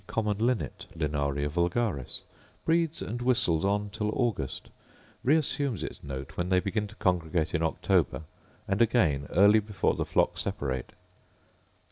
Common 0.07 0.39
linnet, 0.39 0.87
Linaria 0.95 1.47
vulgaris: 1.47 2.23
Breeds 2.65 3.03
and 3.03 3.21
whistles 3.21 3.63
on 3.63 3.91
till 3.91 4.09
August; 4.15 4.71
reassumes 5.23 5.83
its 5.83 6.03
note 6.03 6.35
when 6.37 6.49
they 6.49 6.59
begin 6.59 6.87
to 6.87 6.95
congregate 6.95 7.53
in 7.53 7.61
October, 7.61 8.23
and 8.67 8.81
again 8.81 9.27
early 9.29 9.59
before 9.59 9.93
the 9.93 10.03
flock 10.05 10.39
separate. 10.39 10.93